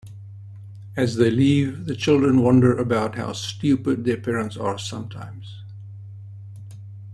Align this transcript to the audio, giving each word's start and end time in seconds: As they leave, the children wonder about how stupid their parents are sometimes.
As 0.97 1.17
they 1.17 1.29
leave, 1.29 1.85
the 1.85 1.95
children 1.95 2.41
wonder 2.41 2.75
about 2.75 3.17
how 3.17 3.33
stupid 3.33 4.03
their 4.03 4.17
parents 4.17 4.57
are 4.57 4.79
sometimes. 4.79 5.57